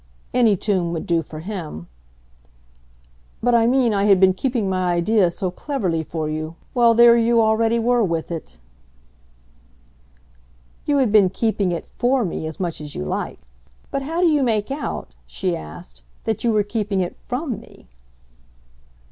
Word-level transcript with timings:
Any 0.33 0.57
tomb 0.57 0.93
would 0.93 1.05
do 1.05 1.21
for 1.21 1.41
him. 1.41 1.87
"But 3.43 3.53
I 3.53 3.67
mean 3.67 3.93
I 3.93 4.05
had 4.05 4.19
been 4.19 4.33
keeping 4.33 4.67
my 4.67 4.91
idea 4.93 5.29
so 5.29 5.51
cleverly 5.51 6.03
for 6.03 6.27
you, 6.27 6.55
while 6.73 6.95
there 6.95 7.15
you 7.15 7.39
already 7.39 7.77
were 7.77 8.03
with 8.03 8.31
it." 8.31 8.57
"You 10.87 10.97
had 10.97 11.11
been 11.11 11.29
keeping 11.29 11.71
it 11.71 11.85
'for' 11.85 12.25
me 12.25 12.47
as 12.47 12.59
much 12.59 12.81
as 12.81 12.95
you 12.95 13.05
like. 13.05 13.41
But 13.91 14.01
how 14.01 14.21
do 14.21 14.27
you 14.27 14.41
make 14.41 14.71
out," 14.71 15.09
she 15.27 15.55
asked, 15.55 16.01
"that 16.23 16.43
you 16.43 16.51
were 16.51 16.63
keeping 16.63 17.01
it 17.01 17.15
FROM 17.15 17.59
me?" 17.59 17.87